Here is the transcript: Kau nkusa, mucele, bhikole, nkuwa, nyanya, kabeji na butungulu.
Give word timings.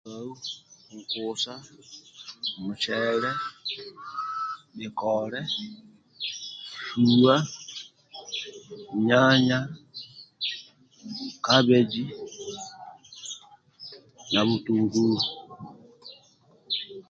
Kau 0.05 0.33
nkusa, 0.95 1.53
mucele, 2.61 3.31
bhikole, 4.77 5.39
nkuwa, 7.01 7.35
nyanya, 9.07 9.59
kabeji 11.45 12.03
na 14.31 14.41
butungulu. 14.47 15.27